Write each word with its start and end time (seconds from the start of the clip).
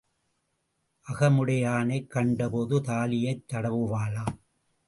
அகமுடையானைக் 1.07 2.07
கண்டபோது 2.07 2.81
தாலியைத் 2.81 3.43
தடவுவாளாம். 3.53 4.35